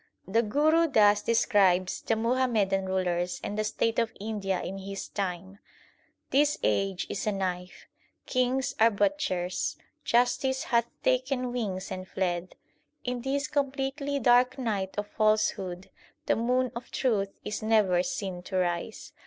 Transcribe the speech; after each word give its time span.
The 0.27 0.41
Guru 0.41 0.87
thus 0.87 1.21
describes 1.21 2.01
the 2.01 2.15
Muhammadan 2.15 2.85
rulers 2.85 3.39
and 3.43 3.55
the 3.55 3.63
state 3.63 3.99
of 3.99 4.11
India 4.19 4.59
in 4.59 4.79
his 4.79 5.07
time: 5.07 5.59
This 6.31 6.57
age 6.63 7.05
is 7.07 7.27
a 7.27 7.31
knife, 7.31 7.85
kings 8.25 8.73
are 8.79 8.89
butchers; 8.89 9.77
justice 10.03 10.63
hath 10.63 10.87
taken 11.03 11.53
wings 11.53 11.91
and 11.91 12.07
fled. 12.07 12.55
In 13.03 13.21
this 13.21 13.47
completely 13.47 14.17
dark 14.17 14.57
night 14.57 14.97
of 14.97 15.05
falsehood 15.05 15.91
the 16.25 16.35
moon 16.35 16.71
of 16.75 16.89
truth 16.89 17.29
is 17.45 17.61
never 17.61 18.01
seen 18.01 18.41
to 18.41 18.57
rise. 18.57 19.13